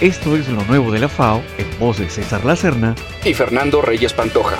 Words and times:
Esto 0.00 0.36
es 0.36 0.48
lo 0.48 0.62
nuevo 0.62 0.92
de 0.92 1.00
la 1.00 1.08
FAO 1.08 1.42
en 1.58 1.66
voz 1.80 1.98
de 1.98 2.08
César 2.08 2.44
Lacerna 2.44 2.94
y 3.24 3.34
Fernando 3.34 3.82
Reyes 3.82 4.12
Pantoja. 4.12 4.56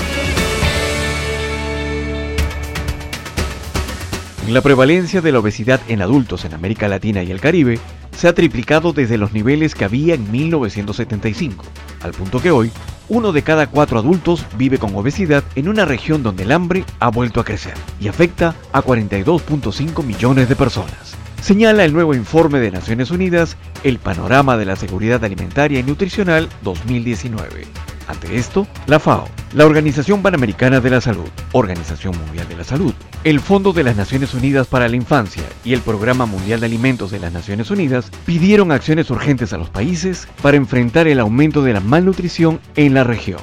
La 4.48 4.62
prevalencia 4.62 5.20
de 5.20 5.30
la 5.30 5.38
obesidad 5.38 5.80
en 5.86 6.02
adultos 6.02 6.44
en 6.44 6.54
América 6.54 6.88
Latina 6.88 7.22
y 7.22 7.30
el 7.30 7.40
Caribe 7.40 7.78
se 8.16 8.26
ha 8.26 8.34
triplicado 8.34 8.92
desde 8.92 9.16
los 9.16 9.32
niveles 9.32 9.76
que 9.76 9.84
había 9.84 10.14
en 10.14 10.28
1975, 10.28 11.64
al 12.00 12.10
punto 12.14 12.40
que 12.40 12.50
hoy 12.50 12.72
uno 13.08 13.30
de 13.30 13.42
cada 13.42 13.68
cuatro 13.68 14.00
adultos 14.00 14.44
vive 14.56 14.78
con 14.78 14.92
obesidad 14.96 15.44
en 15.54 15.68
una 15.68 15.84
región 15.84 16.24
donde 16.24 16.42
el 16.42 16.50
hambre 16.50 16.84
ha 16.98 17.10
vuelto 17.10 17.38
a 17.38 17.44
crecer 17.44 17.74
y 18.00 18.08
afecta 18.08 18.56
a 18.72 18.82
42.5 18.82 20.02
millones 20.02 20.48
de 20.48 20.56
personas. 20.56 21.17
Señala 21.40 21.84
el 21.84 21.92
nuevo 21.92 22.14
informe 22.14 22.58
de 22.58 22.70
Naciones 22.70 23.10
Unidas, 23.10 23.56
el 23.84 23.98
Panorama 23.98 24.56
de 24.56 24.66
la 24.66 24.76
Seguridad 24.76 25.24
Alimentaria 25.24 25.80
y 25.80 25.82
Nutricional 25.82 26.48
2019. 26.62 27.66
Ante 28.08 28.36
esto, 28.36 28.66
la 28.86 28.98
FAO, 28.98 29.28
la 29.52 29.66
Organización 29.66 30.22
Panamericana 30.22 30.80
de 30.80 30.90
la 30.90 31.00
Salud, 31.00 31.28
Organización 31.52 32.16
Mundial 32.18 32.48
de 32.48 32.56
la 32.56 32.64
Salud, 32.64 32.94
el 33.22 33.38
Fondo 33.38 33.72
de 33.72 33.84
las 33.84 33.96
Naciones 33.96 34.34
Unidas 34.34 34.66
para 34.66 34.88
la 34.88 34.96
Infancia 34.96 35.42
y 35.64 35.74
el 35.74 35.80
Programa 35.80 36.26
Mundial 36.26 36.60
de 36.60 36.66
Alimentos 36.66 37.10
de 37.10 37.20
las 37.20 37.32
Naciones 37.32 37.70
Unidas 37.70 38.10
pidieron 38.24 38.72
acciones 38.72 39.10
urgentes 39.10 39.52
a 39.52 39.58
los 39.58 39.68
países 39.68 40.26
para 40.42 40.56
enfrentar 40.56 41.06
el 41.06 41.20
aumento 41.20 41.62
de 41.62 41.74
la 41.74 41.80
malnutrición 41.80 42.60
en 42.76 42.94
la 42.94 43.04
región. 43.04 43.40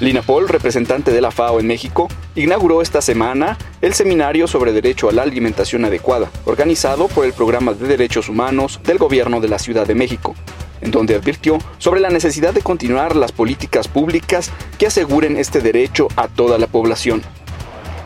Lina 0.00 0.22
Paul, 0.22 0.48
representante 0.48 1.10
de 1.10 1.20
la 1.20 1.30
FAO 1.30 1.60
en 1.60 1.66
México, 1.66 2.08
inauguró 2.34 2.80
esta 2.80 3.02
semana 3.02 3.58
el 3.82 3.92
seminario 3.92 4.46
sobre 4.46 4.72
derecho 4.72 5.10
a 5.10 5.12
la 5.12 5.22
alimentación 5.22 5.84
adecuada, 5.84 6.30
organizado 6.46 7.06
por 7.08 7.26
el 7.26 7.34
Programa 7.34 7.74
de 7.74 7.86
Derechos 7.86 8.30
Humanos 8.30 8.80
del 8.82 8.96
Gobierno 8.96 9.40
de 9.40 9.48
la 9.48 9.58
Ciudad 9.58 9.86
de 9.86 9.94
México 9.94 10.34
en 10.80 10.90
donde 10.90 11.14
advirtió 11.14 11.58
sobre 11.76 12.00
la 12.00 12.08
necesidad 12.08 12.54
de 12.54 12.62
continuar 12.62 13.14
las 13.14 13.32
políticas 13.32 13.86
públicas 13.86 14.50
que 14.78 14.86
aseguren 14.86 15.36
este 15.36 15.60
derecho 15.60 16.08
a 16.16 16.26
toda 16.26 16.56
la 16.56 16.66
población. 16.66 17.22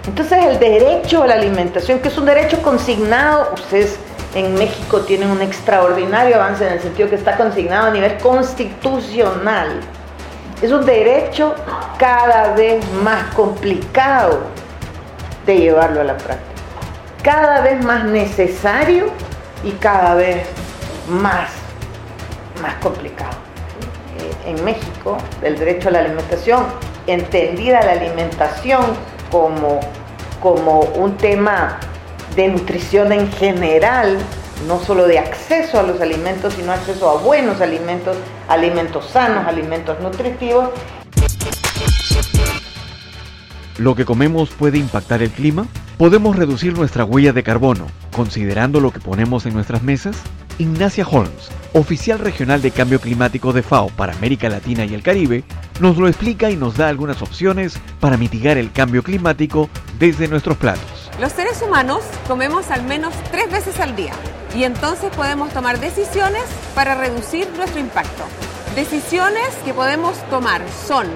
Entonces 0.08 0.44
el 0.44 0.58
derecho 0.58 1.22
a 1.22 1.28
la 1.28 1.34
alimentación, 1.34 2.00
que 2.00 2.08
es 2.08 2.18
un 2.18 2.26
derecho 2.26 2.60
consignado, 2.62 3.54
ustedes 3.54 3.96
en 4.34 4.54
México 4.54 5.02
tienen 5.02 5.30
un 5.30 5.40
extraordinario 5.40 6.34
avance 6.34 6.66
en 6.66 6.72
el 6.72 6.80
sentido 6.80 7.08
que 7.08 7.14
está 7.14 7.36
consignado 7.36 7.86
a 7.86 7.90
nivel 7.92 8.18
constitucional. 8.18 9.80
Es 10.64 10.72
un 10.72 10.86
derecho 10.86 11.54
cada 11.98 12.54
vez 12.54 12.82
más 13.02 13.34
complicado 13.34 14.44
de 15.44 15.58
llevarlo 15.58 16.00
a 16.00 16.04
la 16.04 16.16
práctica, 16.16 16.62
cada 17.22 17.60
vez 17.60 17.84
más 17.84 18.04
necesario 18.04 19.08
y 19.62 19.72
cada 19.72 20.14
vez 20.14 20.46
más 21.06 21.50
más 22.62 22.76
complicado. 22.76 23.36
Eh, 24.18 24.52
en 24.52 24.64
México, 24.64 25.18
el 25.42 25.58
derecho 25.58 25.90
a 25.90 25.92
la 25.92 25.98
alimentación, 25.98 26.64
entendida 27.06 27.82
la 27.82 27.92
alimentación 27.92 28.86
como, 29.30 29.80
como 30.40 30.80
un 30.80 31.14
tema 31.18 31.78
de 32.36 32.48
nutrición 32.48 33.12
en 33.12 33.30
general, 33.32 34.16
no 34.66 34.80
solo 34.80 35.06
de 35.06 35.18
acceso 35.18 35.78
a 35.78 35.82
los 35.82 36.00
alimentos, 36.00 36.54
sino 36.54 36.72
acceso 36.72 37.10
a 37.10 37.20
buenos 37.20 37.60
alimentos, 37.60 38.16
alimentos 38.48 39.06
sanos, 39.06 39.46
alimentos 39.46 40.00
nutritivos. 40.00 40.70
¿Lo 43.78 43.94
que 43.94 44.04
comemos 44.04 44.50
puede 44.50 44.78
impactar 44.78 45.22
el 45.22 45.30
clima? 45.30 45.66
¿Podemos 45.98 46.36
reducir 46.36 46.76
nuestra 46.76 47.04
huella 47.04 47.32
de 47.32 47.42
carbono 47.42 47.86
considerando 48.14 48.80
lo 48.80 48.92
que 48.92 49.00
ponemos 49.00 49.46
en 49.46 49.54
nuestras 49.54 49.82
mesas? 49.82 50.16
Ignacia 50.58 51.06
Holmes, 51.06 51.50
oficial 51.72 52.20
regional 52.20 52.62
de 52.62 52.70
cambio 52.70 53.00
climático 53.00 53.52
de 53.52 53.62
FAO 53.62 53.88
para 53.88 54.12
América 54.12 54.48
Latina 54.48 54.84
y 54.84 54.94
el 54.94 55.02
Caribe, 55.02 55.42
nos 55.80 55.96
lo 55.96 56.06
explica 56.06 56.50
y 56.50 56.56
nos 56.56 56.76
da 56.76 56.88
algunas 56.88 57.20
opciones 57.22 57.78
para 57.98 58.16
mitigar 58.16 58.58
el 58.58 58.70
cambio 58.70 59.02
climático 59.02 59.68
desde 59.98 60.28
nuestros 60.28 60.56
platos. 60.56 60.93
Los 61.20 61.32
seres 61.32 61.62
humanos 61.62 62.00
comemos 62.26 62.70
al 62.70 62.82
menos 62.82 63.14
tres 63.30 63.50
veces 63.50 63.78
al 63.78 63.94
día 63.94 64.12
y 64.54 64.64
entonces 64.64 65.14
podemos 65.14 65.50
tomar 65.50 65.78
decisiones 65.78 66.42
para 66.74 66.96
reducir 66.96 67.48
nuestro 67.56 67.78
impacto. 67.80 68.24
Decisiones 68.74 69.48
que 69.64 69.72
podemos 69.72 70.16
tomar 70.28 70.62
son, 70.86 71.06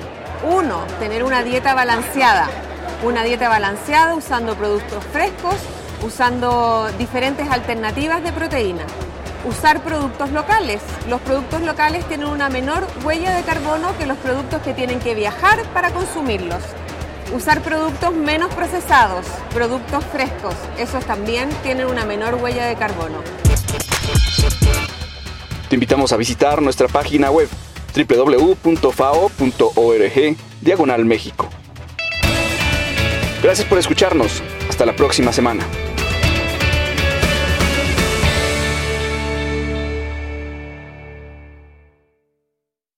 uno, 0.48 0.84
tener 1.00 1.24
una 1.24 1.42
dieta 1.42 1.74
balanceada, 1.74 2.48
una 3.02 3.24
dieta 3.24 3.48
balanceada 3.48 4.14
usando 4.14 4.54
productos 4.54 5.02
frescos, 5.12 5.56
usando 6.02 6.88
diferentes 6.96 7.50
alternativas 7.50 8.22
de 8.22 8.32
proteína 8.32 8.84
usar 9.44 9.80
productos 9.82 10.30
locales. 10.32 10.80
Los 11.08 11.20
productos 11.20 11.62
locales 11.62 12.04
tienen 12.06 12.28
una 12.28 12.48
menor 12.48 12.86
huella 13.04 13.34
de 13.34 13.42
carbono 13.42 13.96
que 13.96 14.06
los 14.06 14.18
productos 14.18 14.62
que 14.62 14.74
tienen 14.74 14.98
que 15.00 15.14
viajar 15.14 15.62
para 15.72 15.90
consumirlos. 15.90 16.62
Usar 17.34 17.62
productos 17.62 18.14
menos 18.14 18.54
procesados, 18.54 19.26
productos 19.52 20.02
frescos, 20.06 20.54
esos 20.78 21.04
también 21.04 21.50
tienen 21.62 21.86
una 21.86 22.06
menor 22.06 22.36
huella 22.36 22.66
de 22.66 22.74
carbono. 22.74 23.18
Te 25.68 25.74
invitamos 25.74 26.12
a 26.12 26.16
visitar 26.16 26.62
nuestra 26.62 26.88
página 26.88 27.30
web 27.30 27.48
www.fao.org 27.94 28.56
diagonal 30.62 31.04
México. 31.04 31.50
Gracias 33.42 33.68
por 33.68 33.78
escucharnos. 33.78 34.42
Hasta 34.68 34.86
la 34.86 34.96
próxima 34.96 35.32
semana. 35.32 35.64